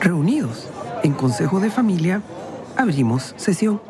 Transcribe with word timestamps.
Reunidos 0.00 0.68
en 1.02 1.12
Consejo 1.12 1.60
de 1.60 1.70
Familia, 1.70 2.22
abrimos 2.76 3.34
sesión. 3.36 3.80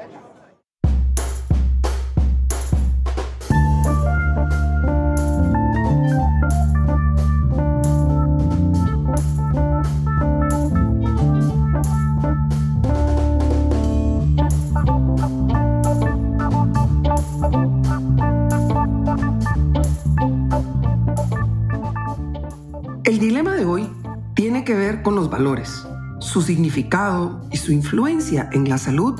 Dilema 23.22 23.54
de 23.54 23.64
hoy 23.64 23.88
tiene 24.34 24.64
que 24.64 24.74
ver 24.74 25.02
con 25.02 25.14
los 25.14 25.30
valores, 25.30 25.86
su 26.18 26.42
significado 26.42 27.46
y 27.52 27.56
su 27.56 27.70
influencia 27.70 28.50
en 28.50 28.68
la 28.68 28.78
salud 28.78 29.14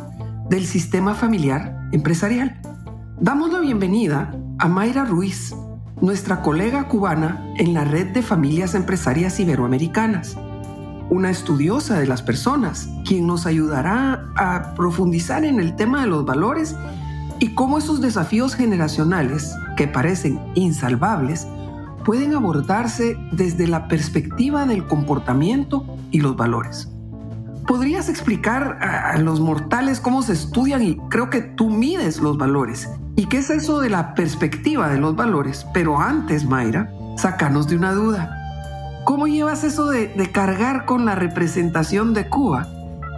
del 0.51 0.67
sistema 0.67 1.15
familiar 1.15 1.89
empresarial. 1.93 2.61
Damos 3.21 3.53
la 3.53 3.61
bienvenida 3.61 4.37
a 4.59 4.67
Mayra 4.67 5.05
Ruiz, 5.05 5.55
nuestra 6.01 6.43
colega 6.43 6.89
cubana 6.89 7.47
en 7.59 7.75
la 7.75 7.85
red 7.85 8.09
de 8.09 8.23
familias 8.23 8.75
empresarias 8.75 9.39
iberoamericanas, 9.39 10.37
una 11.09 11.31
estudiosa 11.31 12.01
de 12.01 12.09
las 12.09 12.23
personas, 12.23 12.89
quien 13.07 13.29
nos 13.29 13.47
ayudará 13.47 14.27
a 14.37 14.75
profundizar 14.75 15.45
en 15.45 15.61
el 15.61 15.77
tema 15.77 16.01
de 16.01 16.09
los 16.09 16.25
valores 16.25 16.75
y 17.39 17.55
cómo 17.55 17.79
esos 17.79 18.01
desafíos 18.01 18.57
generacionales, 18.57 19.55
que 19.77 19.87
parecen 19.87 20.41
insalvables, 20.57 21.47
pueden 22.05 22.35
abordarse 22.35 23.17
desde 23.33 23.67
la 23.67 23.89
perspectiva 23.89 24.67
del 24.67 24.87
comportamiento 24.87 25.97
y 26.11 26.21
los 26.21 26.37
valores. 26.37 26.89
¿Podrías 27.67 28.09
explicar 28.09 28.79
a, 28.83 29.17
los 29.19 29.41
mortales 29.41 30.01
cómo 30.01 30.23
se 30.23 30.33
estudian 30.33 30.83
y 30.83 30.97
creo 31.09 31.31
que 31.31 31.43
tú 31.43 31.71
mides 31.71 32.19
los 32.19 32.37
valores? 32.37 32.89
¿Y 33.15 33.27
qué 33.27 33.39
es 33.39 33.51
eso 33.51 33.81
de 33.81 33.89
la 33.89 34.15
perspectiva 34.15 34.89
de 34.89 34.99
los 34.99 35.15
valores? 35.15 35.67
Pero 35.73 36.01
antes, 36.01 36.45
Mayra, 36.45 36.91
sacanos 37.17 37.69
de 37.69 37.77
una 37.77 37.93
duda. 37.93 38.37
¿Cómo 39.05 39.27
llevas 39.27 39.65
eso 39.65 39.89
de, 39.89 40.09
de 40.09 40.31
cargar 40.33 40.87
con 40.87 41.05
la 41.05 41.15
representación 41.15 42.15
de 42.15 42.29
Cuba 42.29 42.69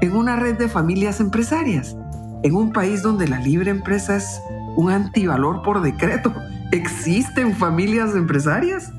en 0.01 0.15
una 0.15 0.37
red 0.37 0.59
de 0.59 0.69
familias 0.69 1.21
empresarias? 1.21 1.97
En 2.43 2.55
un 2.55 2.73
país 2.73 3.03
donde 3.03 3.27
la 3.27 3.39
libre 3.39 3.71
empresa 3.71 4.17
es 4.17 4.43
un 4.77 4.91
antivalor 4.91 5.63
por 5.63 5.81
decreto 5.81 6.35
¿Existen 6.73 7.55
familias 7.55 8.15
empresarias? 8.15 8.93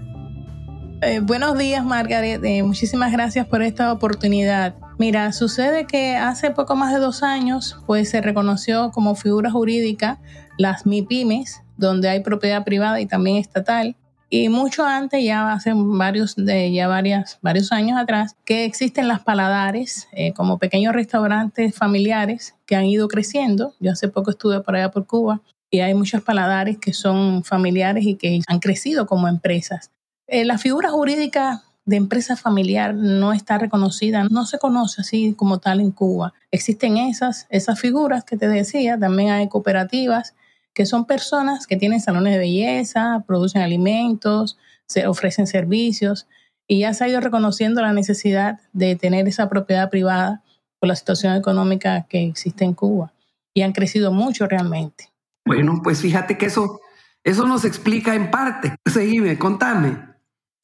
Eh, 1.01 1.19
buenos 1.19 1.57
días, 1.57 1.83
Margaret. 1.83 2.43
Eh, 2.43 2.63
muchísimas 2.63 3.11
gracias 3.11 3.45
por 3.47 3.61
esta 3.61 3.91
oportunidad. 3.91 4.75
Mira, 4.97 5.33
sucede 5.33 5.85
que 5.85 6.15
hace 6.15 6.51
poco 6.51 6.75
más 6.75 6.93
de 6.93 6.99
dos 6.99 7.21
años, 7.21 7.77
pues 7.85 8.09
se 8.09 8.21
reconoció 8.21 8.91
como 8.91 9.15
figura 9.15 9.51
jurídica 9.51 10.19
las 10.57 10.85
MIPIMES, 10.85 11.63
donde 11.75 12.07
hay 12.07 12.21
propiedad 12.21 12.63
privada 12.63 13.01
y 13.01 13.05
también 13.07 13.37
estatal. 13.37 13.97
Y 14.29 14.49
mucho 14.49 14.85
antes, 14.85 15.23
ya 15.23 15.51
hace 15.51 15.73
varios, 15.75 16.35
ya 16.37 16.87
varias, 16.87 17.39
varios 17.41 17.71
años 17.71 17.97
atrás, 17.97 18.35
que 18.45 18.65
existen 18.65 19.07
las 19.07 19.19
paladares 19.21 20.07
eh, 20.13 20.33
como 20.33 20.57
pequeños 20.57 20.93
restaurantes 20.93 21.75
familiares 21.75 22.55
que 22.65 22.75
han 22.75 22.85
ido 22.85 23.07
creciendo. 23.07 23.73
Yo 23.79 23.91
hace 23.91 24.07
poco 24.07 24.31
estuve 24.31 24.61
por 24.61 24.75
allá 24.75 24.91
por 24.91 25.05
Cuba 25.05 25.41
y 25.69 25.79
hay 25.79 25.93
muchos 25.93 26.21
paladares 26.21 26.77
que 26.77 26.93
son 26.93 27.43
familiares 27.43 28.05
y 28.05 28.15
que 28.15 28.41
han 28.47 28.59
crecido 28.59 29.05
como 29.05 29.27
empresas. 29.27 29.91
Eh, 30.27 30.45
la 30.45 30.57
figura 30.57 30.89
jurídica 30.89 31.63
de 31.85 31.97
empresa 31.97 32.35
familiar 32.35 32.95
no 32.95 33.31
está 33.31 33.57
reconocida, 33.57 34.23
no 34.23 34.45
se 34.45 34.57
conoce 34.57 35.01
así 35.01 35.33
como 35.33 35.59
tal 35.59 35.79
en 35.79 35.91
Cuba. 35.91 36.33
Existen 36.51 36.97
esas, 36.97 37.45
esas 37.49 37.79
figuras 37.79 38.23
que 38.23 38.37
te 38.37 38.47
decía, 38.47 38.97
también 38.97 39.29
hay 39.29 39.47
cooperativas 39.47 40.33
que 40.73 40.85
son 40.85 41.05
personas 41.05 41.67
que 41.67 41.77
tienen 41.77 42.01
salones 42.01 42.33
de 42.33 42.39
belleza, 42.39 43.23
producen 43.25 43.61
alimentos, 43.61 44.57
se 44.87 45.07
ofrecen 45.07 45.47
servicios 45.47 46.27
y 46.67 46.79
ya 46.79 46.93
se 46.93 47.03
ha 47.03 47.07
ido 47.07 47.21
reconociendo 47.21 47.81
la 47.81 47.93
necesidad 47.93 48.59
de 48.73 48.95
tener 48.95 49.27
esa 49.27 49.47
propiedad 49.47 49.89
privada 49.89 50.43
por 50.79 50.89
la 50.89 50.95
situación 50.95 51.35
económica 51.35 52.05
que 52.09 52.23
existe 52.23 52.65
en 52.65 52.73
Cuba 52.73 53.13
y 53.53 53.61
han 53.61 53.71
crecido 53.71 54.11
mucho 54.11 54.47
realmente. 54.47 55.14
Bueno, 55.45 55.81
pues 55.83 56.01
fíjate 56.01 56.37
que 56.37 56.47
eso, 56.47 56.81
eso 57.23 57.45
nos 57.47 57.65
explica 57.65 58.15
en 58.15 58.31
parte. 58.31 58.75
Seguime, 58.85 59.37
contame. 59.37 60.15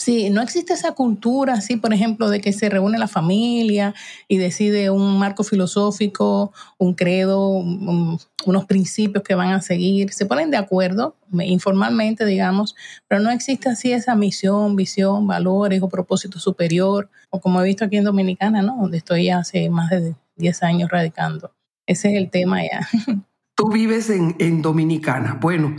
Sí, 0.01 0.31
no 0.31 0.41
existe 0.41 0.73
esa 0.73 0.93
cultura 0.93 1.53
así, 1.53 1.75
por 1.77 1.93
ejemplo, 1.93 2.27
de 2.31 2.41
que 2.41 2.53
se 2.53 2.69
reúne 2.69 2.97
la 2.97 3.07
familia 3.07 3.93
y 4.27 4.37
decide 4.37 4.89
un 4.89 5.19
marco 5.19 5.43
filosófico, 5.43 6.51
un 6.79 6.95
credo, 6.95 7.49
unos 7.49 8.65
principios 8.65 9.23
que 9.23 9.35
van 9.35 9.49
a 9.53 9.61
seguir. 9.61 10.11
Se 10.11 10.25
ponen 10.25 10.49
de 10.49 10.57
acuerdo 10.57 11.17
informalmente, 11.43 12.25
digamos, 12.25 12.75
pero 13.07 13.21
no 13.21 13.29
existe 13.29 13.69
así 13.69 13.93
esa 13.93 14.15
misión, 14.15 14.75
visión, 14.75 15.27
valores 15.27 15.83
o 15.83 15.89
propósito 15.89 16.39
superior, 16.39 17.07
o 17.29 17.39
como 17.39 17.61
he 17.61 17.65
visto 17.65 17.85
aquí 17.85 17.97
en 17.97 18.05
Dominicana, 18.05 18.63
¿no? 18.63 18.77
Donde 18.77 18.97
estoy 18.97 19.29
hace 19.29 19.69
más 19.69 19.91
de 19.91 20.15
10 20.35 20.63
años 20.63 20.89
radicando. 20.89 21.53
Ese 21.85 22.09
es 22.09 22.17
el 22.17 22.31
tema 22.31 22.63
ya. 22.63 22.87
Tú 23.61 23.69
vives 23.69 24.09
en, 24.09 24.35
en 24.39 24.63
Dominicana. 24.63 25.37
Bueno, 25.39 25.75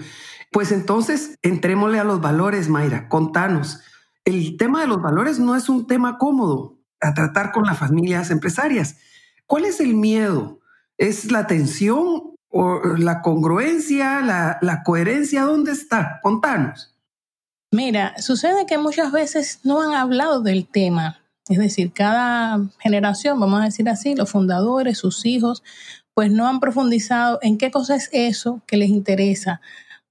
pues 0.53 0.71
entonces 0.71 1.37
entrémosle 1.43 1.99
a 1.99 2.05
los 2.05 2.21
valores, 2.21 2.69
Mayra. 2.69 3.09
Contanos. 3.09 3.81
El 4.25 4.57
tema 4.57 4.83
de 4.83 4.87
los 4.87 5.03
valores 5.03 5.41
no 5.41 5.57
es 5.57 5.69
un 5.69 5.89
tema 5.89 6.17
cómodo 6.17 6.79
a 7.01 7.13
tratar 7.13 7.51
con 7.51 7.65
las 7.65 7.77
familias 7.77 8.31
empresarias. 8.31 8.99
¿Cuál 9.47 9.65
es 9.65 9.81
el 9.81 9.95
miedo? 9.95 10.61
¿Es 10.97 11.33
la 11.33 11.49
tensión 11.49 12.37
o 12.51 12.81
la 12.99 13.21
congruencia, 13.21 14.21
la, 14.21 14.59
la 14.63 14.85
coherencia? 14.85 15.43
¿Dónde 15.43 15.73
está? 15.73 16.21
Contanos. 16.23 16.95
Mira, 17.73 18.15
sucede 18.19 18.65
que 18.65 18.79
muchas 18.79 19.11
veces 19.11 19.59
no 19.65 19.83
han 19.83 19.95
hablado 19.95 20.41
del 20.41 20.69
tema. 20.69 21.19
Es 21.49 21.59
decir, 21.59 21.93
cada 21.93 22.61
generación, 22.79 23.41
vamos 23.41 23.61
a 23.61 23.65
decir 23.65 23.89
así, 23.89 24.15
los 24.15 24.31
fundadores, 24.31 24.99
sus 24.99 25.27
hijos, 25.27 25.65
pues 26.15 26.31
no 26.31 26.49
han 26.49 26.61
profundizado 26.61 27.39
en 27.43 27.59
qué 27.59 27.71
cosa 27.71 27.97
es 27.97 28.09
eso 28.13 28.61
que 28.67 28.77
les 28.77 28.91
interesa, 28.91 29.61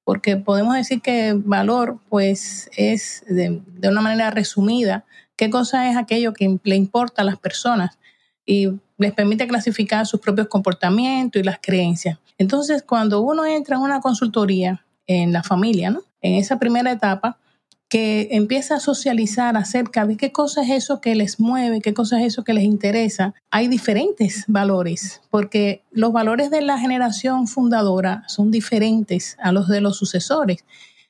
porque 0.03 0.37
podemos 0.37 0.75
decir 0.75 1.01
que 1.01 1.33
valor, 1.35 1.99
pues 2.09 2.69
es 2.75 3.23
de, 3.27 3.61
una 3.83 4.01
manera 4.01 4.31
resumida, 4.31 5.05
qué 5.35 5.49
cosa 5.49 5.89
es 5.89 5.97
aquello 5.97 6.33
que 6.33 6.59
le 6.63 6.75
importa 6.75 7.21
a 7.21 7.25
las 7.25 7.37
personas 7.37 7.99
y 8.45 8.69
les 8.97 9.13
permite 9.13 9.47
clasificar 9.47 10.05
sus 10.05 10.19
propios 10.19 10.47
comportamientos 10.47 11.39
y 11.39 11.43
las 11.43 11.59
creencias. 11.61 12.17
Entonces, 12.37 12.83
cuando 12.83 13.21
uno 13.21 13.45
entra 13.45 13.75
en 13.75 13.83
una 13.83 14.01
consultoría 14.01 14.83
en 15.07 15.31
la 15.33 15.43
familia, 15.43 15.91
¿no? 15.91 16.01
En 16.21 16.33
esa 16.35 16.57
primera 16.59 16.91
etapa, 16.91 17.37
que 17.91 18.29
empieza 18.31 18.75
a 18.75 18.79
socializar 18.79 19.57
acerca 19.57 20.05
de 20.05 20.15
qué 20.15 20.31
cosa 20.31 20.63
es 20.63 20.69
eso 20.69 21.01
que 21.01 21.13
les 21.13 21.41
mueve, 21.41 21.81
qué 21.81 21.93
cosa 21.93 22.21
es 22.21 22.27
eso 22.27 22.45
que 22.45 22.53
les 22.53 22.63
interesa. 22.63 23.33
Hay 23.51 23.67
diferentes 23.67 24.45
valores, 24.47 25.19
porque 25.29 25.83
los 25.91 26.13
valores 26.13 26.49
de 26.51 26.61
la 26.61 26.79
generación 26.79 27.47
fundadora 27.47 28.23
son 28.29 28.49
diferentes 28.49 29.35
a 29.43 29.51
los 29.51 29.67
de 29.67 29.81
los 29.81 29.97
sucesores. 29.97 30.63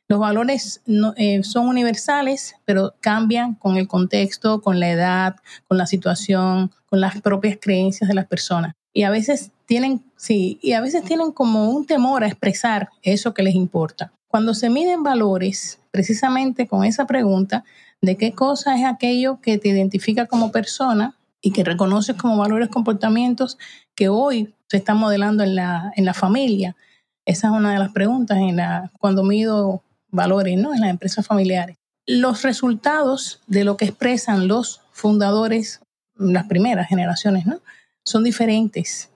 Los 0.07 0.19
valores 0.19 0.81
eh, 1.17 1.43
son 1.43 1.67
universales, 1.67 2.55
pero 2.65 2.95
cambian 2.99 3.53
con 3.53 3.77
el 3.77 3.87
contexto, 3.87 4.59
con 4.63 4.79
la 4.79 4.89
edad, 4.89 5.35
con 5.67 5.77
la 5.77 5.85
situación, 5.85 6.71
con 6.87 6.99
las 6.99 7.21
propias 7.21 7.59
creencias 7.61 8.07
de 8.07 8.15
las 8.15 8.25
personas. 8.25 8.73
Y 8.91 9.03
a 9.03 9.11
veces 9.11 9.51
tienen, 9.67 10.03
sí, 10.15 10.57
y 10.63 10.73
a 10.73 10.81
veces 10.81 11.03
tienen 11.03 11.31
como 11.31 11.69
un 11.69 11.85
temor 11.85 12.23
a 12.23 12.27
expresar 12.27 12.89
eso 13.03 13.35
que 13.35 13.43
les 13.43 13.53
importa. 13.53 14.11
Cuando 14.31 14.53
se 14.53 14.69
miden 14.69 15.03
valores, 15.03 15.79
precisamente 15.91 16.65
con 16.65 16.85
esa 16.85 17.05
pregunta 17.05 17.65
de 18.01 18.15
qué 18.15 18.31
cosa 18.31 18.77
es 18.77 18.85
aquello 18.85 19.41
que 19.41 19.57
te 19.57 19.67
identifica 19.67 20.25
como 20.25 20.53
persona 20.53 21.17
y 21.41 21.51
que 21.51 21.65
reconoces 21.65 22.15
como 22.15 22.37
valores, 22.37 22.69
comportamientos 22.69 23.57
que 23.93 24.07
hoy 24.07 24.55
se 24.69 24.77
están 24.77 24.97
modelando 24.97 25.43
en 25.43 25.55
la, 25.55 25.91
en 25.97 26.05
la 26.05 26.13
familia. 26.13 26.77
Esa 27.25 27.47
es 27.47 27.53
una 27.53 27.73
de 27.73 27.79
las 27.79 27.91
preguntas 27.91 28.37
en 28.37 28.55
la, 28.55 28.89
cuando 28.99 29.23
mido 29.23 29.83
valores 30.09 30.57
¿no? 30.57 30.73
en 30.73 30.79
las 30.79 30.89
empresas 30.91 31.27
familiares. 31.27 31.77
Los 32.05 32.41
resultados 32.43 33.41
de 33.47 33.65
lo 33.65 33.75
que 33.75 33.83
expresan 33.83 34.47
los 34.47 34.79
fundadores, 34.93 35.81
las 36.15 36.47
primeras 36.47 36.87
generaciones, 36.87 37.45
¿no? 37.45 37.59
son 38.05 38.23
diferentes. 38.23 39.09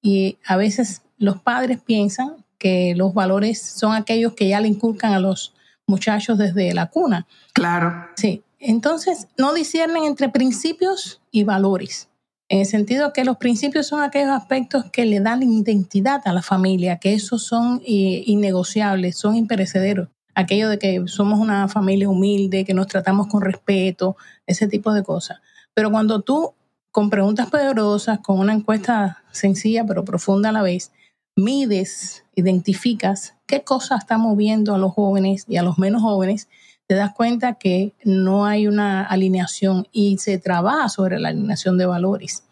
Y 0.00 0.38
a 0.46 0.56
veces 0.56 1.02
los 1.18 1.42
padres 1.42 1.78
piensan 1.82 2.41
que 2.62 2.94
los 2.96 3.12
valores 3.12 3.60
son 3.60 3.92
aquellos 3.92 4.34
que 4.34 4.48
ya 4.48 4.60
le 4.60 4.68
inculcan 4.68 5.12
a 5.12 5.18
los 5.18 5.52
muchachos 5.88 6.38
desde 6.38 6.72
la 6.72 6.86
cuna. 6.86 7.26
Claro. 7.52 8.06
Sí. 8.14 8.44
Entonces, 8.60 9.26
no 9.36 9.52
disciernen 9.52 10.04
entre 10.04 10.28
principios 10.28 11.20
y 11.32 11.42
valores. 11.42 12.08
En 12.48 12.60
el 12.60 12.66
sentido 12.66 13.12
que 13.12 13.24
los 13.24 13.36
principios 13.38 13.88
son 13.88 14.00
aquellos 14.00 14.30
aspectos 14.30 14.84
que 14.92 15.04
le 15.06 15.18
dan 15.18 15.42
identidad 15.42 16.22
a 16.24 16.32
la 16.32 16.42
familia, 16.42 16.98
que 16.98 17.14
esos 17.14 17.42
son 17.42 17.82
eh, 17.84 18.22
innegociables, 18.26 19.16
son 19.16 19.34
imperecederos. 19.34 20.08
aquello 20.34 20.68
de 20.68 20.78
que 20.78 21.02
somos 21.06 21.40
una 21.40 21.66
familia 21.66 22.08
humilde, 22.08 22.64
que 22.64 22.74
nos 22.74 22.86
tratamos 22.86 23.26
con 23.26 23.42
respeto, 23.42 24.16
ese 24.46 24.68
tipo 24.68 24.94
de 24.94 25.02
cosas. 25.02 25.40
Pero 25.74 25.90
cuando 25.90 26.20
tú, 26.20 26.54
con 26.92 27.10
preguntas 27.10 27.50
poderosas, 27.50 28.20
con 28.20 28.38
una 28.38 28.52
encuesta 28.52 29.24
sencilla 29.32 29.84
pero 29.84 30.04
profunda 30.04 30.50
a 30.50 30.52
la 30.52 30.62
vez, 30.62 30.92
mides, 31.36 32.24
identificas 32.34 33.34
qué 33.46 33.64
cosas 33.64 34.00
está 34.00 34.16
moviendo 34.16 34.74
a 34.74 34.78
los 34.78 34.92
jóvenes 34.92 35.44
y 35.46 35.58
a 35.58 35.62
los 35.62 35.78
menos 35.78 36.02
jóvenes, 36.02 36.48
te 36.86 36.94
das 36.94 37.12
cuenta 37.14 37.54
que 37.54 37.92
no 38.02 38.46
hay 38.46 38.66
una 38.66 39.04
alineación 39.04 39.88
y 39.92 40.18
se 40.18 40.38
trabaja 40.38 40.88
sobre 40.88 41.18
la 41.18 41.28
alineación 41.28 41.78
de 41.78 41.86
valores. 41.86 42.44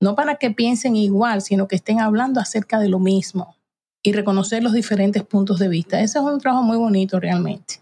No 0.00 0.14
para 0.16 0.36
que 0.36 0.50
piensen 0.50 0.96
igual, 0.96 1.40
sino 1.40 1.68
que 1.68 1.76
estén 1.76 2.00
hablando 2.00 2.40
acerca 2.40 2.78
de 2.78 2.88
lo 2.88 2.98
mismo 2.98 3.56
y 4.02 4.12
reconocer 4.12 4.62
los 4.62 4.72
diferentes 4.72 5.22
puntos 5.22 5.58
de 5.58 5.68
vista. 5.68 6.00
Ese 6.00 6.18
es 6.18 6.24
un 6.24 6.38
trabajo 6.40 6.62
muy 6.62 6.76
bonito 6.76 7.18
realmente. 7.20 7.80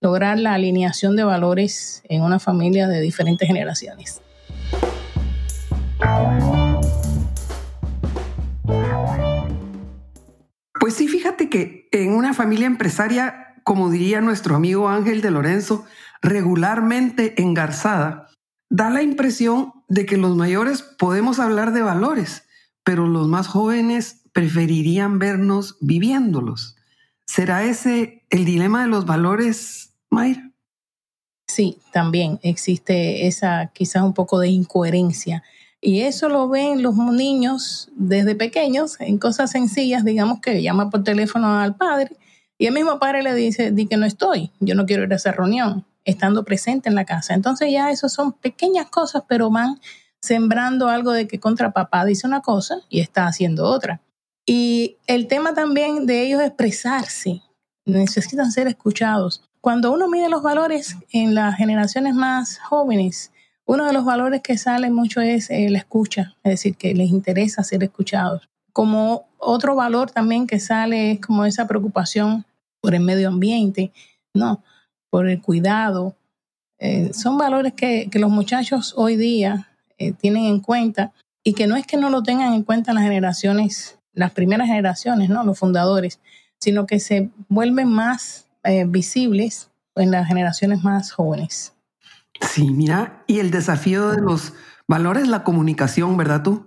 Lograr 0.00 0.38
la 0.38 0.54
alineación 0.54 1.16
de 1.16 1.24
valores 1.24 2.02
en 2.08 2.22
una 2.22 2.38
familia 2.38 2.88
de 2.88 3.00
diferentes 3.00 3.46
generaciones. 3.46 4.22
Pues 10.88 10.96
sí, 10.96 11.06
fíjate 11.06 11.50
que 11.50 11.86
en 11.92 12.14
una 12.14 12.32
familia 12.32 12.66
empresaria, 12.66 13.56
como 13.62 13.90
diría 13.90 14.22
nuestro 14.22 14.56
amigo 14.56 14.88
Ángel 14.88 15.20
de 15.20 15.30
Lorenzo, 15.30 15.84
regularmente 16.22 17.42
engarzada, 17.42 18.30
da 18.70 18.88
la 18.88 19.02
impresión 19.02 19.74
de 19.88 20.06
que 20.06 20.16
los 20.16 20.34
mayores 20.34 20.80
podemos 20.80 21.40
hablar 21.40 21.74
de 21.74 21.82
valores, 21.82 22.48
pero 22.84 23.06
los 23.06 23.28
más 23.28 23.48
jóvenes 23.48 24.22
preferirían 24.32 25.18
vernos 25.18 25.76
viviéndolos. 25.82 26.76
¿Será 27.26 27.64
ese 27.64 28.24
el 28.30 28.46
dilema 28.46 28.80
de 28.80 28.88
los 28.88 29.04
valores, 29.04 29.92
Mayra? 30.08 30.52
Sí, 31.48 31.82
también 31.92 32.40
existe 32.42 33.26
esa 33.26 33.72
quizás 33.74 34.04
un 34.04 34.14
poco 34.14 34.38
de 34.38 34.48
incoherencia. 34.48 35.42
Y 35.80 36.00
eso 36.00 36.28
lo 36.28 36.48
ven 36.48 36.82
los 36.82 36.96
niños 36.96 37.88
desde 37.94 38.34
pequeños 38.34 39.00
en 39.00 39.18
cosas 39.18 39.52
sencillas, 39.52 40.04
digamos 40.04 40.40
que 40.40 40.62
llama 40.62 40.90
por 40.90 41.04
teléfono 41.04 41.58
al 41.58 41.76
padre 41.76 42.16
y 42.58 42.66
el 42.66 42.74
mismo 42.74 42.98
padre 42.98 43.22
le 43.22 43.34
dice, 43.34 43.70
di 43.70 43.86
que 43.86 43.96
no 43.96 44.04
estoy, 44.04 44.50
yo 44.58 44.74
no 44.74 44.84
quiero 44.84 45.04
ir 45.04 45.12
a 45.12 45.16
esa 45.16 45.30
reunión, 45.30 45.86
estando 46.04 46.44
presente 46.44 46.88
en 46.88 46.96
la 46.96 47.04
casa. 47.04 47.34
Entonces 47.34 47.70
ya 47.70 47.90
eso 47.90 48.08
son 48.08 48.32
pequeñas 48.32 48.90
cosas, 48.90 49.22
pero 49.28 49.48
van 49.48 49.80
sembrando 50.20 50.88
algo 50.88 51.12
de 51.12 51.28
que 51.28 51.38
contra 51.38 51.70
papá 51.70 52.04
dice 52.04 52.26
una 52.26 52.42
cosa 52.42 52.80
y 52.88 52.98
está 52.98 53.26
haciendo 53.28 53.64
otra. 53.64 54.00
Y 54.44 54.96
el 55.06 55.28
tema 55.28 55.54
también 55.54 56.04
de 56.06 56.22
ellos 56.22 56.42
expresarse, 56.42 57.42
necesitan 57.84 58.50
ser 58.50 58.66
escuchados. 58.66 59.44
Cuando 59.60 59.92
uno 59.92 60.08
mide 60.08 60.28
los 60.28 60.42
valores 60.42 60.96
en 61.12 61.36
las 61.36 61.56
generaciones 61.56 62.14
más 62.14 62.58
jóvenes, 62.58 63.30
uno 63.68 63.84
de 63.84 63.92
los 63.92 64.06
valores 64.06 64.40
que 64.40 64.56
sale 64.56 64.90
mucho 64.90 65.20
es 65.20 65.50
eh, 65.50 65.68
la 65.68 65.76
escucha, 65.76 66.34
es 66.42 66.52
decir, 66.52 66.74
que 66.76 66.94
les 66.94 67.10
interesa 67.10 67.62
ser 67.62 67.84
escuchados. 67.84 68.48
Como 68.72 69.28
otro 69.36 69.76
valor 69.76 70.10
también 70.10 70.46
que 70.46 70.58
sale 70.58 71.12
es 71.12 71.20
como 71.20 71.44
esa 71.44 71.68
preocupación 71.68 72.46
por 72.80 72.94
el 72.94 73.02
medio 73.02 73.28
ambiente, 73.28 73.92
no, 74.32 74.64
por 75.10 75.28
el 75.28 75.42
cuidado. 75.42 76.16
Eh, 76.78 77.10
son 77.12 77.36
valores 77.36 77.74
que, 77.74 78.08
los 78.14 78.30
muchachos 78.30 78.94
hoy 78.96 79.16
día 79.16 79.68
eh, 79.98 80.12
tienen 80.12 80.46
en 80.46 80.60
cuenta 80.60 81.12
y 81.44 81.52
que 81.52 81.66
no 81.66 81.76
es 81.76 81.86
que 81.86 81.98
no 81.98 82.08
lo 82.08 82.22
tengan 82.22 82.54
en 82.54 82.62
cuenta 82.62 82.94
las 82.94 83.04
generaciones 83.04 83.98
las 84.14 84.32
primeras 84.32 84.66
generaciones, 84.66 85.28
¿no? 85.28 85.44
Los 85.44 85.58
fundadores, 85.58 86.20
sino 86.58 86.86
que 86.86 86.98
se 86.98 87.30
vuelven 87.48 87.88
más 87.88 88.48
visibles 88.86 89.70
en 89.94 90.10
las 90.10 90.26
generaciones 90.26 90.82
más 90.82 91.12
jóvenes. 91.12 91.72
Sí, 92.40 92.70
mira, 92.70 93.24
y 93.26 93.40
el 93.40 93.50
desafío 93.50 94.10
de 94.10 94.20
los 94.20 94.52
valores, 94.86 95.28
la 95.28 95.44
comunicación, 95.44 96.16
¿verdad 96.16 96.42
tú? 96.42 96.66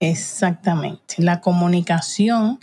Exactamente. 0.00 1.16
La 1.18 1.40
comunicación 1.40 2.60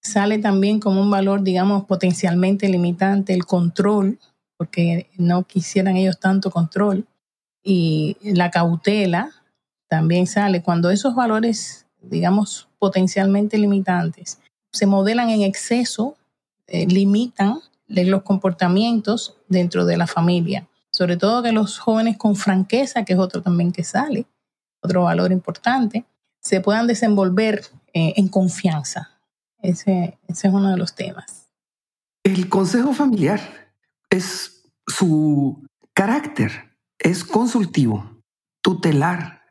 sale 0.00 0.38
también 0.38 0.80
como 0.80 1.00
un 1.00 1.10
valor, 1.10 1.42
digamos, 1.42 1.84
potencialmente 1.84 2.68
limitante, 2.68 3.32
el 3.32 3.46
control, 3.46 4.18
porque 4.56 5.08
no 5.16 5.44
quisieran 5.44 5.96
ellos 5.96 6.20
tanto 6.20 6.50
control, 6.50 7.06
y 7.62 8.16
la 8.22 8.50
cautela 8.50 9.30
también 9.88 10.26
sale 10.26 10.62
cuando 10.62 10.90
esos 10.90 11.14
valores, 11.14 11.86
digamos, 12.02 12.68
potencialmente 12.78 13.56
limitantes 13.56 14.38
se 14.74 14.86
modelan 14.86 15.30
en 15.30 15.42
exceso, 15.42 16.16
eh, 16.66 16.86
limitan 16.86 17.60
los 17.86 18.22
comportamientos 18.22 19.36
dentro 19.48 19.86
de 19.86 19.96
la 19.96 20.06
familia. 20.06 20.66
Sobre 20.94 21.16
todo 21.16 21.42
que 21.42 21.50
los 21.50 21.80
jóvenes 21.80 22.16
con 22.16 22.36
franqueza, 22.36 23.04
que 23.04 23.14
es 23.14 23.18
otro 23.18 23.42
también 23.42 23.72
que 23.72 23.82
sale, 23.82 24.26
otro 24.80 25.02
valor 25.02 25.32
importante, 25.32 26.04
se 26.40 26.60
puedan 26.60 26.86
desenvolver 26.86 27.62
eh, 27.92 28.14
en 28.16 28.28
confianza. 28.28 29.10
Ese, 29.60 30.18
ese 30.28 30.48
es 30.48 30.54
uno 30.54 30.70
de 30.70 30.76
los 30.76 30.94
temas. 30.94 31.48
El 32.22 32.48
consejo 32.48 32.92
familiar 32.92 33.40
es 34.08 34.70
su 34.86 35.66
carácter, 35.94 36.76
es 36.98 37.24
consultivo, 37.24 38.22
tutelar, 38.62 39.42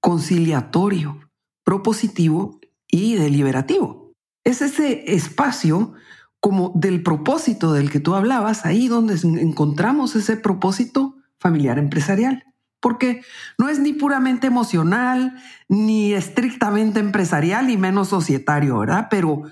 conciliatorio, 0.00 1.30
propositivo 1.64 2.60
y 2.86 3.16
deliberativo. 3.16 4.12
Es 4.44 4.62
ese 4.62 5.14
espacio 5.14 5.94
como 6.42 6.72
del 6.74 7.04
propósito 7.04 7.72
del 7.72 7.88
que 7.88 8.00
tú 8.00 8.16
hablabas, 8.16 8.66
ahí 8.66 8.88
donde 8.88 9.14
encontramos 9.40 10.16
ese 10.16 10.36
propósito 10.36 11.14
familiar 11.38 11.78
empresarial. 11.78 12.44
Porque 12.80 13.22
no 13.58 13.68
es 13.68 13.78
ni 13.78 13.92
puramente 13.92 14.48
emocional, 14.48 15.36
ni 15.68 16.14
estrictamente 16.14 16.98
empresarial, 16.98 17.70
y 17.70 17.76
menos 17.76 18.08
societario, 18.08 18.78
¿verdad? 18.78 19.06
Pero 19.08 19.44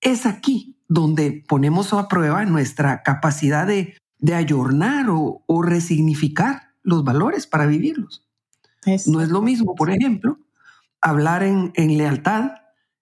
es 0.00 0.24
aquí 0.24 0.76
donde 0.86 1.44
ponemos 1.48 1.92
a 1.92 2.06
prueba 2.06 2.44
nuestra 2.44 3.02
capacidad 3.02 3.66
de, 3.66 3.96
de 4.20 4.34
ayornar 4.36 5.06
o, 5.08 5.42
resignificar 5.62 6.74
los 6.84 7.02
valores 7.02 7.48
para 7.48 7.66
vivirlos. 7.66 8.24
No 9.06 9.20
es 9.20 9.30
lo 9.30 9.42
mismo, 9.42 9.74
por 9.74 9.90
ejemplo, 9.90 10.38
hablar 11.00 11.42
en, 11.42 11.72
en 11.74 11.98
lealtad 11.98 12.52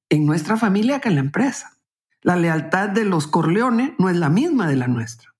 en 0.08 0.24
nuestra 0.24 0.56
familia 0.56 1.00
que 1.00 1.10
en 1.10 1.16
la 1.16 1.20
empresa. 1.20 1.77
La 2.22 2.36
lealtad 2.36 2.88
de 2.88 3.04
los 3.04 3.26
Corleones 3.26 3.92
no 3.98 4.08
es 4.08 4.16
la 4.16 4.28
misma 4.28 4.66
de 4.66 4.76
la 4.76 4.88
nuestra. 4.88 5.34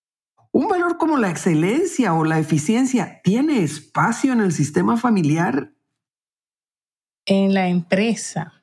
Un 0.53 0.69
valor 0.69 0.97
como 0.97 1.19
la 1.19 1.31
excelencia 1.31 2.15
o 2.15 2.25
la 2.25 2.39
eficiencia 2.39 3.21
tiene 3.23 3.63
espacio 3.63 4.33
en 4.33 4.41
el 4.41 4.53
sistema 4.53 4.97
familiar. 4.97 5.73
En 7.27 7.53
la 7.53 7.69
empresa, 7.69 8.59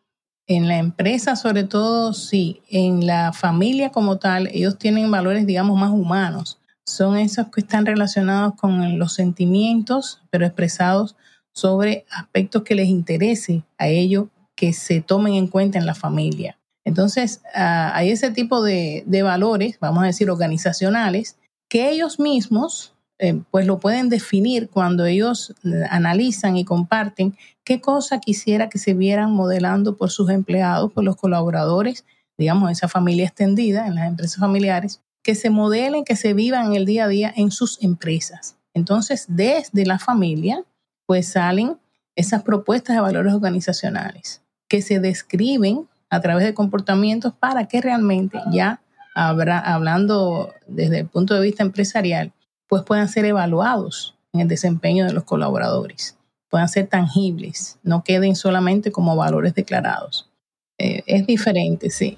en 0.48 0.68
la 0.68 0.78
empresa 0.78 1.36
sobre 1.36 1.64
todo, 1.64 2.14
sí. 2.14 2.62
En 2.70 3.06
la 3.06 3.34
familia 3.34 3.92
como 3.92 4.18
tal, 4.18 4.48
ellos 4.48 4.78
tienen 4.78 5.10
valores, 5.12 5.46
digamos, 5.46 5.80
más 5.80 5.92
humanos. 5.92 6.60
Son 6.86 7.18
esos 7.18 7.48
que 7.48 7.62
están 7.62 7.86
relacionados 7.86 8.56
con 8.56 9.00
los 9.00 9.14
sentimientos, 9.14 10.22
pero 10.30 10.46
expresados 10.46 11.16
sobre 11.52 12.06
aspectos 12.12 12.64
que 12.64 12.76
les 12.76 12.88
interese 12.88 13.64
a 13.78 13.88
ellos 13.88 14.28
que 14.56 14.72
se 14.72 15.02
tomen 15.02 15.34
en 15.34 15.48
cuenta 15.48 15.80
en 15.80 15.86
la 15.86 15.96
familia. 15.96 16.58
Entonces, 16.96 17.42
ah, 17.54 17.92
hay 17.94 18.10
ese 18.10 18.32
tipo 18.32 18.64
de, 18.64 19.04
valores, 19.22 19.78
vamos 19.82 20.04
a 20.04 20.06
decir, 20.06 20.30
organizacionales, 20.30 21.36
que 21.70 21.90
ellos 21.90 22.22
mismos 22.22 22.94
eh, 23.20 23.42
pues 23.52 23.66
lo 23.66 23.80
pueden 23.80 24.08
definir 24.08 24.70
cuando 24.70 25.06
ellos 25.06 25.54
eh, 25.66 25.84
analizan 25.90 26.56
y 26.56 26.64
comparten 26.64 27.36
qué 27.66 27.82
cosa 27.82 28.22
quisiera 28.22 28.70
que 28.70 28.80
se 28.80 28.94
vieran 28.94 29.34
modelando 29.34 29.98
por 29.98 30.10
sus 30.10 30.30
empleados, 30.30 30.94
por 30.94 31.04
los 31.04 31.18
colaboradores, 31.18 32.06
digamos, 32.38 32.72
esa 32.72 32.88
familia 32.88 33.26
extendida 33.26 33.88
en 33.88 33.96
las 33.96 34.08
empresas 34.08 34.40
familiares, 34.40 35.02
que 35.22 35.36
se 35.36 35.50
modelen, 35.50 36.06
que 36.06 36.16
se 36.16 36.34
vivan 36.34 36.76
el 36.76 36.86
día 36.86 37.06
a 37.06 37.10
día 37.10 37.34
en 37.36 37.52
sus 37.52 37.84
empresas. 37.84 38.56
Entonces, 38.74 39.26
desde 39.28 39.86
la 39.86 40.00
familia, 40.00 40.64
pues 41.06 41.28
salen 41.28 41.78
esas 42.16 42.44
propuestas 42.44 42.96
de 42.96 43.02
valores 43.02 43.34
organizacionales 43.34 44.44
que 44.70 44.82
se 44.82 45.02
describen 45.02 45.90
a 46.16 46.22
través 46.22 46.46
de 46.46 46.54
comportamientos 46.54 47.34
para 47.34 47.68
que 47.68 47.82
realmente 47.82 48.40
ya 48.52 48.82
habrá, 49.14 49.60
hablando 49.60 50.54
desde 50.66 51.00
el 51.00 51.08
punto 51.08 51.34
de 51.34 51.42
vista 51.42 51.62
empresarial, 51.62 52.32
pues 52.68 52.84
puedan 52.84 53.10
ser 53.10 53.26
evaluados 53.26 54.16
en 54.32 54.40
el 54.40 54.48
desempeño 54.48 55.06
de 55.06 55.14
los 55.14 55.26
colaboradores, 55.26 56.18
puedan 56.50 56.70
ser 56.70 56.88
tangibles, 56.88 57.80
no 57.84 58.04
queden 58.04 58.36
solamente 58.36 58.92
como 58.92 59.16
valores 59.16 59.54
declarados. 59.56 60.30
Eh, 60.78 61.04
es 61.06 61.28
diferente, 61.28 61.90
sí. 61.90 62.18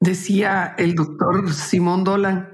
Decía 0.00 0.74
el 0.78 0.94
doctor 0.94 1.52
Simón 1.52 2.04
Dolan 2.04 2.48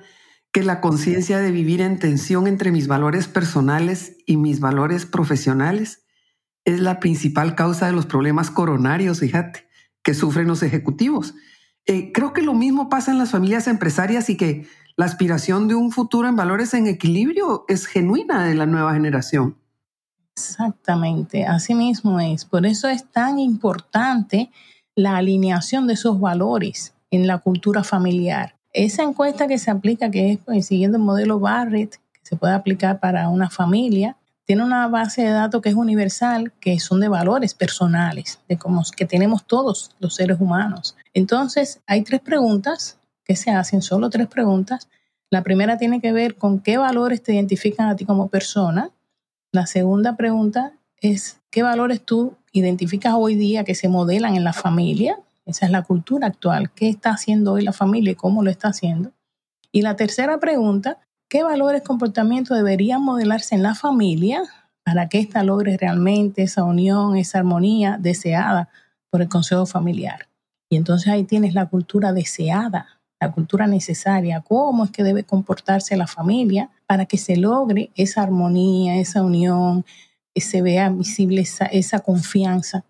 que 0.57 0.63
la 0.63 0.81
conciencia 0.81 1.39
de 1.39 1.51
vivir 1.51 1.83
en 1.83 1.99
tensión 1.99 2.47
entre 2.47 2.73
mis 2.73 2.89
valores 2.89 3.29
personales 3.29 4.17
y 4.25 4.39
mis 4.39 4.59
valores 4.59 5.05
profesionales 5.05 6.07
es 6.65 6.81
la 6.81 6.99
principal 6.99 7.55
causa 7.55 7.85
de 7.85 7.93
los 7.93 8.07
problemas 8.07 8.51
coronarios, 8.51 9.21
fíjate, 9.21 9.69
que 10.03 10.15
sufren 10.15 10.47
los 10.49 10.63
ejecutivos. 10.63 11.35
Eh, 11.85 12.11
creo 12.11 12.33
que 12.33 12.41
lo 12.41 12.55
mismo 12.55 12.89
pasa 12.89 13.11
en 13.11 13.19
las 13.19 13.33
familias 13.33 13.67
empresarias 13.67 14.31
y 14.31 14.39
que 14.39 14.67
la 14.97 15.05
aspiración 15.05 15.69
de 15.69 15.75
un 15.75 15.93
futuro 15.93 16.27
en 16.27 16.37
valores 16.37 16.73
en 16.73 16.87
equilibrio 16.87 17.67
es 17.69 17.85
genuina 17.85 18.43
de 18.43 18.55
la 18.55 18.65
nueva 18.65 18.95
generación. 18.95 19.59
Exactamente, 20.39 21.45
así 21.45 21.75
mismo 21.75 22.19
es. 22.19 22.47
Por 22.47 22.65
eso 22.65 22.89
es 22.89 23.05
tan 23.05 23.39
importante 23.39 24.51
la 24.95 25.19
alineación 25.19 25.87
de 25.87 25.93
esos 25.93 26.19
valores 26.19 26.95
en 27.11 27.27
la 27.27 27.41
cultura 27.41 27.85
familiar. 27.85 28.56
Esa 28.77 29.05
encuesta 29.05 29.49
que 29.49 29.57
se 29.59 29.71
aplica, 29.71 30.11
que 30.11 30.33
es 30.33 30.39
pues, 30.45 30.67
siguiendo 30.67 30.99
el 30.99 31.03
modelo 31.03 31.41
Barrett, 31.41 31.93
que 32.13 32.21
se 32.23 32.37
puede 32.37 32.53
aplicar 32.53 33.01
para 33.01 33.31
una 33.31 33.49
familia, 33.49 34.19
tiene 34.45 34.63
una 34.63 34.87
base 34.87 35.23
de 35.23 35.31
datos 35.31 35.63
que 35.63 35.71
es 35.71 35.75
universal, 35.75 36.53
que 36.61 36.79
son 36.79 37.01
de 37.01 37.09
valores 37.09 37.55
personales, 37.55 38.39
de 38.51 38.59
como 38.59 38.83
que 38.95 39.07
tenemos 39.07 39.47
todos 39.47 39.97
los 39.99 40.17
seres 40.17 40.39
humanos. 40.43 40.95
Entonces, 41.15 41.81
hay 41.87 42.03
tres 42.03 42.21
preguntas 42.21 42.99
que 43.25 43.35
se 43.35 43.51
hacen, 43.51 43.81
solo 43.81 44.11
tres 44.11 44.27
preguntas. 44.27 44.91
La 45.31 45.43
primera 45.43 45.79
tiene 45.79 46.03
que 46.03 46.13
ver 46.13 46.37
con 46.37 46.61
qué 46.61 46.77
valores 46.77 47.23
te 47.23 47.33
identifican 47.33 47.89
a 47.89 47.97
ti 47.97 48.05
como 48.05 48.29
persona. 48.29 48.91
La 49.53 49.65
segunda 49.65 50.17
pregunta 50.19 50.75
es 51.01 51.41
qué 51.51 51.63
valores 51.63 52.03
tú 52.03 52.35
identificas 52.53 53.15
hoy 53.17 53.37
día 53.37 53.65
que 53.65 53.75
se 53.75 53.89
modelan 53.89 54.37
en 54.37 54.45
la 54.45 54.53
familia. 54.53 55.19
Esa 55.47 55.67
es 55.67 55.73
la 55.73 55.83
cultura 55.83 56.27
actual. 56.27 56.71
¿Qué 56.73 56.89
está 56.89 57.11
haciendo 57.11 57.53
hoy 57.53 57.63
la 57.63 57.73
familia 57.73 58.13
y 58.13 58.17
cómo 58.17 58.43
lo 58.43 58.51
está 58.51 58.69
haciendo? 58.69 59.13
Y 59.73 59.83
la 59.83 59.97
tercera 59.97 60.39
pregunta, 60.39 60.99
¿qué 61.29 61.43
valores, 61.43 61.83
comportamientos 61.83 62.57
deberían 62.57 63.03
modelarse 63.03 63.55
en 63.55 63.63
la 63.63 63.75
familia 63.75 64.43
para 64.85 65.09
que 65.09 65.21
ésta 65.21 65.43
logre 65.43 65.77
realmente 65.77 66.43
esa 66.43 66.65
unión, 66.65 67.17
esa 67.17 67.39
armonía 67.39 67.97
deseada 67.99 68.69
por 69.11 69.23
el 69.23 69.29
consejo 69.29 69.67
familiar? 69.67 70.29
Y 70.69 70.77
entonces 70.77 71.13
ahí 71.13 71.25
tienes 71.25 71.55
la 71.55 71.67
cultura 71.67 72.13
deseada, 72.13 72.87
la 73.21 73.33
cultura 73.33 73.67
necesaria, 73.67 74.41
cómo 74.41 74.85
es 74.85 74.91
que 74.91 75.05
debe 75.05 75.25
comportarse 75.25 75.97
la 75.97 76.07
familia 76.07 76.71
para 76.87 77.07
que 77.07 77.19
se 77.19 77.37
logre 77.37 77.91
esa 77.95 78.23
armonía, 78.23 78.97
esa 78.97 79.23
unión, 79.23 79.85
que 80.35 80.41
se 80.41 80.61
vea 80.61 80.91
visible 80.91 81.47
esa, 81.71 81.99
confianza. 82.01 82.85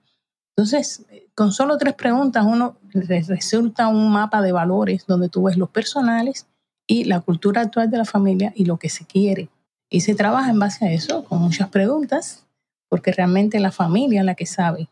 Entonces, 0.57 1.05
con 1.35 1.53
solo 1.53 1.77
tres 1.77 1.95
preguntas, 1.95 2.45
uno 2.47 2.79
resulta 2.93 3.89
un 3.89 4.11
mapa 4.11 4.41
de 4.41 4.53
valores 4.53 5.05
donde 5.07 5.29
tú 5.29 5.43
ves 5.43 5.59
los 5.59 5.69
personales 5.69 6.47
y 6.87 7.05
la 7.05 7.21
cultura 7.21 7.61
actual 7.61 7.91
de 7.91 7.99
la 7.99 8.07
familia 8.07 8.53
y 8.57 8.65
lo 8.65 8.79
que 8.79 8.89
se 8.89 9.05
quiere. 9.05 9.51
Y 9.91 10.01
se 10.01 10.15
trabaja 10.15 10.51
en 10.51 10.59
base 10.59 10.87
a 10.87 10.93
eso, 10.93 11.25
con 11.25 11.41
muchas 11.41 11.69
preguntas, 11.69 12.47
porque 12.89 13.13
realmente 13.13 13.61
la 13.61 13.71
familia 13.71 14.21
es 14.21 14.27
la 14.27 14.35
que 14.35 14.47
sabe. 14.47 14.89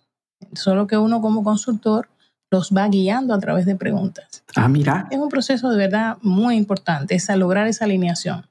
Solo 0.52 0.86
que 0.86 0.98
uno 0.98 1.22
como 1.22 1.42
consultor 1.42 2.08
los 2.50 2.70
va 2.70 2.86
guiando 2.88 3.32
a 3.32 3.38
través 3.38 3.64
de 3.64 3.74
preguntas. 3.74 4.44
Ah, 4.54 4.68
mira. 4.68 5.08
Es 5.10 5.18
un 5.18 5.30
proceso 5.30 5.70
de 5.70 5.78
verdad 5.78 6.18
muy 6.20 6.56
importante, 6.56 7.14
es 7.14 7.28
lograr 7.36 7.66
esa 7.66 7.86
alineación. 7.86 8.46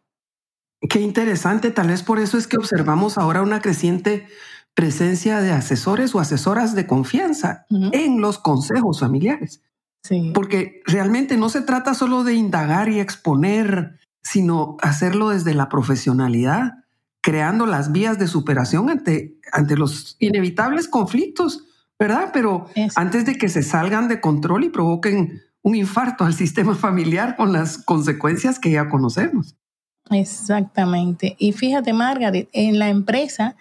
Qué 0.89 1.00
interesante, 1.00 1.72
tal 1.72 1.88
vez 1.88 2.03
por 2.03 2.20
eso 2.20 2.38
es 2.38 2.48
que 2.48 2.58
observamos 2.58 3.17
ahora 3.17 3.41
una 3.41 3.62
creciente 3.62 4.27
presencia 4.74 5.39
de 5.42 5.51
asesores 5.51 6.15
o 6.15 6.20
asesoras 6.20 6.75
de 6.75 6.88
confianza 6.88 7.65
en 7.70 8.22
los 8.22 8.38
consejos 8.39 9.00
familiares. 9.00 9.62
Sí. 10.03 10.32
Porque 10.34 10.82
realmente 10.86 11.38
no 11.38 11.50
se 11.50 11.62
trata 11.62 11.94
solo 11.94 12.24
de 12.24 12.34
indagar 12.34 12.89
y 12.89 13.00
exponer, 13.00 14.00
sino 14.22 14.77
hacerlo 14.82 15.30
desde 15.30 15.53
la 15.53 15.70
profesionalidad, 15.70 16.86
creando 17.22 17.65
las 17.65 17.92
vías 17.92 18.20
de 18.20 18.27
superación 18.27 18.89
ante, 18.89 19.38
ante 19.51 19.77
los 19.77 20.18
inevitables 20.20 20.88
conflictos 20.88 21.65
¿verdad? 22.00 22.32
Pero 22.34 22.65
antes 22.96 23.25
de 23.25 23.36
que 23.36 23.50
se 23.50 23.63
salgan 23.63 24.08
de 24.08 24.20
control 24.20 24.65
y 24.65 24.70
provoquen 24.70 25.42
un 25.62 25.75
infarto 25.75 26.25
al 26.25 26.34
sistema 26.34 26.75
familiar 26.75 27.36
con 27.38 27.53
las 27.53 27.77
consecuencias 27.77 28.60
que 28.60 28.72
ya 28.72 28.89
conocemos. 28.89 29.56
Exactamente. 30.10 31.38
Y 31.39 31.53
fíjate, 31.53 31.94
Margaret, 31.94 32.50
en 32.51 32.77
la 32.77 32.89
empresa 32.89 33.56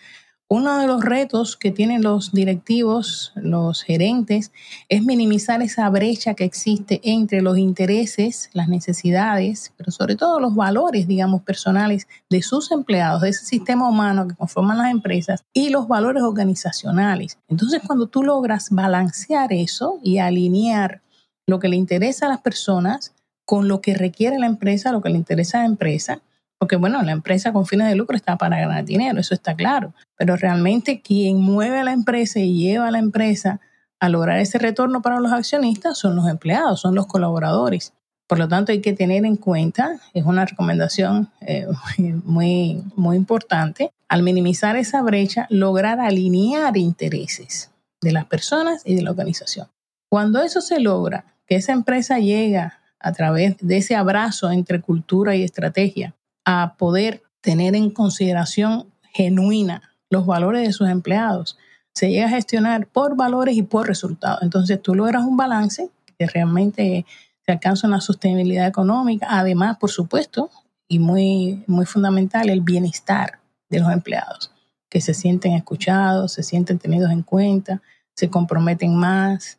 uno 0.53 0.77
de 0.77 0.87
los 0.87 1.03
retos 1.03 1.57
que 1.57 1.71
tienen 1.71 2.03
los 2.03 2.33
directivos, 2.33 3.33
los 3.37 3.83
gerentes, 3.83 4.53
es 4.91 5.03
minimizar 5.03 5.63
esa 5.63 5.89
brecha 5.89 6.35
que 6.35 6.45
existe 6.45 7.01
entre 7.05 7.41
los 7.41 7.57
intereses, 7.57 8.51
las 8.53 8.69
necesidades, 8.69 9.73
pero 9.79 9.91
sobre 9.91 10.15
todo 10.15 10.41
los 10.41 10.55
valores, 10.55 11.09
digamos, 11.09 11.41
personales 11.41 12.07
de 12.29 12.43
sus 12.43 12.71
empleados, 12.71 13.23
de 13.23 13.31
ese 13.31 13.47
sistema 13.47 13.89
humano 13.89 14.29
que 14.29 14.35
conforman 14.35 14.77
las 14.77 14.91
empresas 14.91 15.43
y 15.55 15.71
los 15.71 15.89
valores 15.89 16.23
organizacionales. 16.23 17.39
Entonces, 17.49 17.81
cuando 17.87 18.09
tú 18.09 18.23
logras 18.23 18.69
balancear 18.69 19.55
eso 19.55 20.01
y 20.03 20.19
alinear 20.19 21.01
lo 21.47 21.61
que 21.61 21.69
le 21.69 21.77
interesa 21.77 22.27
a 22.27 22.29
las 22.29 22.43
personas 22.43 23.15
con 23.47 23.69
lo 23.69 23.81
que 23.81 23.95
requiere 23.95 24.39
la 24.39 24.49
empresa, 24.49 24.93
lo 24.93 25.01
que 25.01 25.09
le 25.09 25.17
interesa 25.17 25.61
a 25.61 25.63
la 25.63 25.69
empresa, 25.69 26.21
porque 26.63 26.77
bueno, 26.77 27.03
la 27.03 27.11
empresa 27.11 27.53
con 27.53 27.67
fines 27.67 27.89
de 27.89 27.97
lucro 27.97 28.15
está 28.17 28.39
para 28.39 28.57
ganar 28.57 28.85
dinero, 28.85 29.19
eso 29.19 29.35
está 29.35 29.57
claro, 29.57 29.95
pero 30.17 30.37
realmente 30.37 31.03
quien 31.03 31.41
mueve 31.41 31.81
a 31.81 31.83
la 31.83 31.91
empresa 31.91 32.39
y 32.39 32.57
lleva 32.57 32.87
a 32.87 32.93
la 32.93 33.01
empresa 33.01 33.59
a 33.99 34.09
lograr 34.09 34.39
ese 34.39 34.59
retorno 34.59 35.03
para 35.03 35.19
los 35.19 35.33
accionistas 35.33 35.99
son 35.99 36.15
los 36.15 36.29
empleados, 36.29 36.81
son 36.81 36.95
los 36.95 37.09
colaboradores. 37.09 37.95
Por 38.29 38.39
lo 38.39 38.47
tanto, 38.47 38.71
hay 38.71 38.81
que 38.81 38.93
tener 38.93 39.25
en 39.25 39.35
cuenta, 39.35 39.99
es 40.15 40.25
una 40.25 40.45
recomendación 40.45 41.31
eh, 41.41 41.67
muy, 42.25 42.81
muy 42.95 43.17
importante, 43.17 43.91
al 44.09 44.23
minimizar 44.23 44.77
esa 44.77 45.03
brecha, 45.03 45.49
lograr 45.51 45.99
alinear 45.99 46.77
intereses 46.77 47.73
de 48.01 48.13
las 48.13 48.27
personas 48.27 48.83
y 48.85 48.95
de 48.95 49.03
la 49.03 49.11
organización. 49.11 49.67
Cuando 50.09 50.41
eso 50.41 50.61
se 50.61 50.79
logra, 50.79 51.25
que 51.45 51.57
esa 51.57 51.73
empresa 51.73 52.21
llega 52.21 52.79
a 53.01 53.11
través 53.11 53.57
de 53.59 53.79
ese 53.79 53.97
abrazo 53.97 54.53
entre 54.53 54.81
cultura 54.81 55.35
y 55.35 55.43
estrategia 55.43 56.15
a 56.45 56.75
poder 56.77 57.23
tener 57.41 57.75
en 57.75 57.91
consideración 57.91 58.93
genuina 59.13 59.83
los 60.11 60.27
valores 60.27 60.67
de 60.67 60.73
sus 60.73 60.89
empleados. 60.89 61.59
Se 61.95 62.11
llega 62.11 62.27
a 62.27 62.31
gestionar 62.31 62.87
por 62.87 63.17
valores 63.17 63.57
y 63.57 63.63
por 63.63 63.87
resultados. 63.87 64.43
Entonces 64.43 64.81
tú 64.81 64.95
logras 64.95 65.25
un 65.25 65.37
balance 65.37 65.91
que 66.19 66.27
realmente 66.27 67.05
se 67.45 67.53
alcanza 67.53 67.87
una 67.87 68.01
sostenibilidad 68.01 68.67
económica. 68.67 69.27
Además, 69.31 69.77
por 69.79 69.91
supuesto, 69.91 70.51
y 70.89 70.99
muy, 70.99 71.65
muy 71.67 71.87
fundamental, 71.87 72.49
el 72.49 72.61
bienestar 72.61 73.41
de 73.69 73.81
los 73.81 73.91
empleados, 73.91 74.53
que 74.89 75.01
se 75.01 75.15
sienten 75.15 75.53
escuchados, 75.53 76.33
se 76.33 76.43
sienten 76.43 76.79
tenidos 76.79 77.11
en 77.11 77.23
cuenta, 77.23 77.83
se 78.15 78.31
comprometen 78.31 78.95
más. 78.95 79.59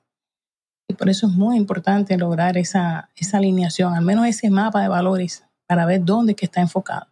Y 0.88 0.94
por 0.94 1.10
eso 1.10 1.28
es 1.28 1.34
muy 1.34 1.58
importante 1.58 2.18
lograr 2.18 2.58
esa, 2.58 3.10
esa 3.16 3.38
alineación, 3.38 3.96
al 3.96 4.04
menos 4.04 4.28
ese 4.28 4.50
mapa 4.50 4.82
de 4.82 4.88
valores 4.88 5.44
para 5.68 5.86
ver 5.86 6.04
dónde 6.04 6.36
que 6.36 6.46
está 6.46 6.62
enfocado. 6.62 7.08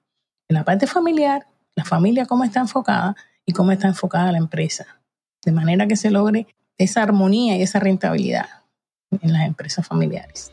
En 0.47 0.55
la 0.55 0.63
parte 0.63 0.87
familiar, 0.87 1.47
la 1.75 1.85
familia 1.85 2.25
cómo 2.25 2.43
está 2.43 2.59
enfocada 2.59 3.15
y 3.45 3.53
cómo 3.53 3.71
está 3.71 3.87
enfocada 3.87 4.31
la 4.31 4.37
empresa. 4.37 5.01
De 5.43 5.51
manera 5.51 5.87
que 5.87 5.95
se 5.95 6.11
logre 6.11 6.47
esa 6.77 7.03
armonía 7.03 7.57
y 7.57 7.61
esa 7.61 7.79
rentabilidad 7.79 8.47
en 9.21 9.33
las 9.33 9.45
empresas 9.45 9.87
familiares. 9.87 10.51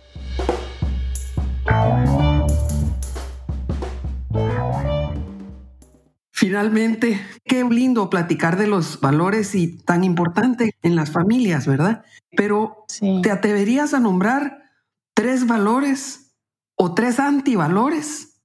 Finalmente, 6.31 7.21
qué 7.45 7.65
lindo 7.65 8.09
platicar 8.09 8.57
de 8.57 8.69
los 8.69 9.01
valores 9.01 9.57
y 9.57 9.79
tan 9.79 10.05
importante 10.05 10.71
en 10.83 10.95
las 10.95 11.11
familias, 11.11 11.67
¿verdad? 11.67 12.05
Pero 12.37 12.87
¿te 13.23 13.33
atreverías 13.33 13.93
a 13.93 13.99
nombrar 13.99 14.63
tres 15.15 15.49
valores 15.49 16.28
o 16.79 16.95
tres 16.95 17.19
antivalores 17.19 18.41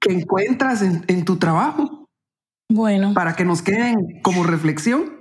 que 0.00 0.12
encuentras 0.12 0.82
en, 0.82 1.24
tu 1.24 1.38
trabajo? 1.38 2.08
Bueno. 2.68 3.14
Para 3.14 3.34
que 3.34 3.44
nos 3.44 3.62
queden 3.62 4.20
como 4.22 4.44
reflexión. 4.44 5.16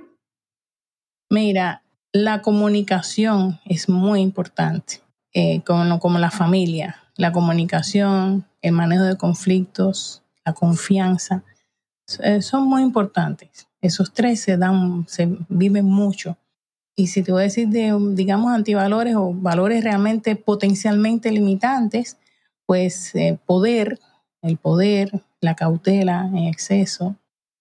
Mira, 1.29 1.83
la 2.11 2.41
comunicación 2.41 3.59
es 3.65 3.89
muy 3.89 4.21
importante, 4.21 5.01
eh, 5.33 5.61
como, 5.65 5.99
como 5.99 6.19
la 6.19 6.31
familia. 6.31 7.03
La 7.15 7.31
comunicación, 7.31 8.45
el 8.61 8.71
manejo 8.73 9.03
de 9.03 9.17
conflictos, 9.17 10.23
la 10.45 10.53
confianza, 10.53 11.43
eh, 12.23 12.41
son 12.41 12.67
muy 12.67 12.81
importantes. 12.81 13.67
Esos 13.81 14.13
tres 14.13 14.41
se 14.41 14.57
dan, 14.57 15.05
se 15.07 15.37
viven 15.49 15.85
mucho. 15.85 16.37
Y 16.95 17.07
si 17.07 17.21
te 17.21 17.31
voy 17.31 17.41
a 17.41 17.43
decir 17.43 17.67
de, 17.67 17.95
digamos, 18.13 18.51
antivalores 18.51 19.15
o 19.15 19.33
valores 19.33 19.83
realmente 19.83 20.35
potencialmente 20.35 21.31
limitantes, 21.31 22.17
pues 22.67 23.15
eh, 23.15 23.39
poder, 23.45 23.99
el 24.43 24.57
poder, 24.57 25.23
la 25.41 25.55
cautela 25.55 26.27
en 26.27 26.45
exceso, 26.45 27.15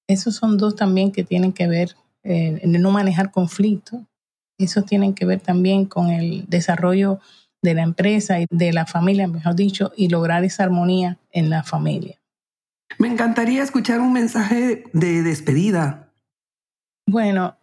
esos 0.09 0.37
son 0.37 0.59
dos 0.59 0.77
también 0.77 1.11
que 1.11 1.25
tienen 1.25 1.53
que 1.53 1.67
ver 1.67 1.97
eh, 2.23 2.61
en 2.63 2.73
no 2.83 2.91
manejar 2.91 3.31
conflictos. 3.31 4.03
Esos 4.59 4.85
tienen 4.85 5.15
que 5.15 5.27
ver 5.27 5.41
también 5.41 5.87
con 5.87 6.11
el 6.11 6.47
desarrollo 6.49 7.21
de 7.63 7.75
la 7.75 7.83
empresa 7.83 8.41
y 8.41 8.47
de 8.51 8.73
la 8.73 8.87
familia, 8.87 9.27
mejor 9.27 9.55
dicho, 9.55 9.93
y 9.97 10.09
lograr 10.09 10.45
esa 10.45 10.65
armonía 10.65 11.19
en 11.33 11.51
la 11.51 11.63
familia. 11.63 12.21
Me 12.99 13.09
encantaría 13.09 13.63
escuchar 13.63 14.01
un 14.01 14.13
mensaje 14.13 14.85
de 14.93 15.23
despedida 15.23 16.13
Bueno, 17.07 17.57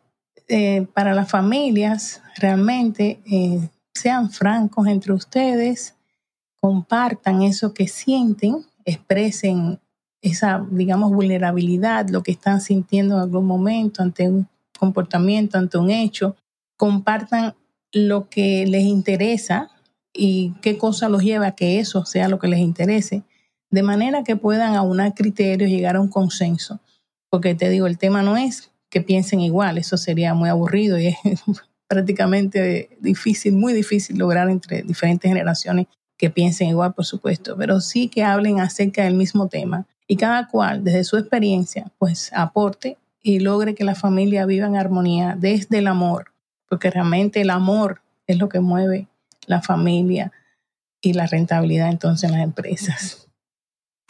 eh, 0.48 0.86
para 0.94 1.14
las 1.14 1.30
familias, 1.30 2.22
realmente 2.38 3.22
eh, 3.26 3.70
sean 3.94 4.30
francos 4.30 4.88
entre 4.88 5.14
ustedes, 5.14 5.96
compartan 6.64 7.42
eso 7.42 7.74
que 7.74 7.90
sienten, 7.90 8.66
expresen 8.86 9.82
esa, 10.22 10.66
digamos, 10.72 11.12
vulnerabilidad, 11.12 12.08
lo 12.08 12.24
que 12.24 12.32
están 12.32 12.62
sintiendo 12.62 13.16
en 13.16 13.22
algún 13.24 13.46
momento 13.46 14.02
ante 14.02 14.30
un 14.30 14.48
comportamiento, 14.80 15.58
ante 15.58 15.78
un 15.78 15.90
hecho, 15.90 16.38
compartan 16.78 17.54
lo 17.92 18.30
que 18.30 18.66
les 18.66 18.84
interesa 18.84 19.72
y 20.14 20.54
qué 20.62 20.78
cosa 20.78 21.10
los 21.10 21.22
lleva 21.22 21.48
a 21.48 21.56
que 21.56 21.80
eso 21.80 22.06
sea 22.06 22.30
lo 22.30 22.40
que 22.40 22.48
les 22.48 22.60
interese, 22.60 23.24
de 23.70 23.84
manera 23.84 24.24
que 24.24 24.38
puedan 24.38 24.76
aunar 24.76 25.14
criterios, 25.16 25.70
llegar 25.70 25.98
a 25.98 26.02
un 26.02 26.08
consenso. 26.08 26.80
Porque 27.30 27.56
te 27.56 27.70
digo, 27.70 27.88
el 27.88 27.98
tema 27.98 28.22
no 28.22 28.38
es 28.38 28.72
que 28.90 29.02
piensen 29.02 29.42
igual, 29.42 29.78
eso 29.78 29.98
sería 29.98 30.34
muy 30.34 30.48
aburrido 30.48 30.98
y 30.98 31.08
es 31.08 31.18
prácticamente 31.90 32.98
difícil, 33.02 33.52
muy 33.52 33.74
difícil 33.74 34.18
lograr 34.18 34.50
entre 34.50 34.82
diferentes 34.84 35.28
generaciones 35.30 35.88
que 36.24 36.30
piensen 36.30 36.70
igual, 36.70 36.94
por 36.94 37.04
supuesto, 37.04 37.58
pero 37.58 37.82
sí 37.82 38.08
que 38.08 38.24
hablen 38.24 38.62
acerca 38.62 39.04
del 39.04 39.14
mismo 39.14 39.50
tema 39.50 39.88
y 40.08 40.16
cada 40.16 40.48
cual 40.48 40.82
desde 40.82 41.04
su 41.04 41.18
experiencia 41.18 41.92
pues 41.98 42.32
aporte 42.34 42.98
y 43.22 43.42
logre 43.42 43.76
que 43.76 43.84
la 43.84 43.94
familia 43.94 44.46
viva 44.46 44.66
en 44.66 44.78
armonía 44.78 45.36
desde 45.38 45.80
el 45.80 45.88
amor, 45.88 46.32
porque 46.70 46.90
realmente 46.90 47.42
el 47.42 47.50
amor 47.50 48.04
es 48.26 48.38
lo 48.38 48.48
que 48.48 48.62
mueve 48.62 49.10
la 49.48 49.62
familia 49.62 50.32
y 51.02 51.12
la 51.12 51.28
rentabilidad 51.28 51.90
entonces 51.90 52.30
en 52.30 52.38
las 52.38 52.46
empresas. 52.46 53.28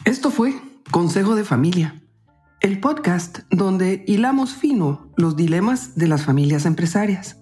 Esto 0.04 0.30
fue 0.30 0.54
Consejo 0.92 1.34
de 1.34 1.42
Familia, 1.42 2.00
el 2.60 2.78
podcast 2.78 3.40
donde 3.50 4.04
hilamos 4.06 4.54
fino 4.54 5.10
los 5.16 5.34
dilemas 5.34 5.96
de 5.96 6.06
las 6.06 6.22
familias 6.22 6.64
empresarias. 6.64 7.38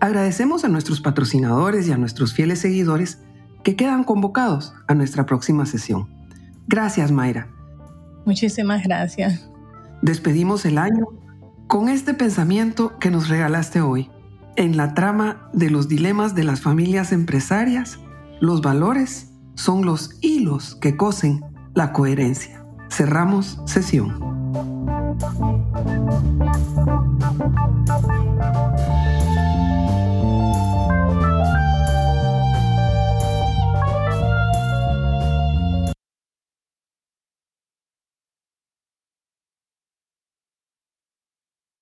Agradecemos 0.00 0.64
a 0.64 0.68
nuestros 0.68 1.02
patrocinadores 1.02 1.86
y 1.88 1.92
a 1.92 1.98
nuestros 1.98 2.32
fieles 2.32 2.60
seguidores 2.60 3.18
que 3.68 3.76
quedan 3.76 4.02
convocados 4.02 4.72
a 4.86 4.94
nuestra 4.94 5.26
próxima 5.26 5.66
sesión. 5.66 6.08
Gracias, 6.68 7.12
Mayra. 7.12 7.48
Muchísimas 8.24 8.82
gracias. 8.82 9.50
Despedimos 10.00 10.64
el 10.64 10.78
año 10.78 11.04
con 11.66 11.90
este 11.90 12.14
pensamiento 12.14 12.98
que 12.98 13.10
nos 13.10 13.28
regalaste 13.28 13.82
hoy. 13.82 14.10
En 14.56 14.78
la 14.78 14.94
trama 14.94 15.50
de 15.52 15.68
los 15.68 15.86
dilemas 15.86 16.34
de 16.34 16.44
las 16.44 16.62
familias 16.62 17.12
empresarias, 17.12 17.98
los 18.40 18.62
valores 18.62 19.34
son 19.54 19.84
los 19.84 20.16
hilos 20.22 20.74
que 20.76 20.96
cosen 20.96 21.44
la 21.74 21.92
coherencia. 21.92 22.64
Cerramos 22.88 23.60
sesión. 23.66 24.28